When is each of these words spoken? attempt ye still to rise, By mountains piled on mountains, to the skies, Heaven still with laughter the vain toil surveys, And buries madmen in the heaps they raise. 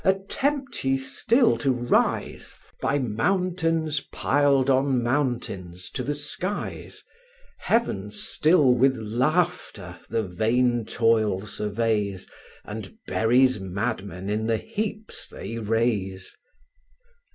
attempt 0.03 0.83
ye 0.83 0.97
still 0.97 1.55
to 1.59 1.71
rise, 1.71 2.55
By 2.81 2.97
mountains 2.97 3.99
piled 4.11 4.67
on 4.67 5.03
mountains, 5.03 5.91
to 5.91 6.01
the 6.01 6.15
skies, 6.15 7.03
Heaven 7.59 8.09
still 8.09 8.73
with 8.73 8.97
laughter 8.97 9.99
the 10.09 10.23
vain 10.23 10.85
toil 10.85 11.41
surveys, 11.43 12.27
And 12.65 12.97
buries 13.05 13.59
madmen 13.59 14.27
in 14.27 14.47
the 14.47 14.57
heaps 14.57 15.27
they 15.27 15.59
raise. 15.59 16.35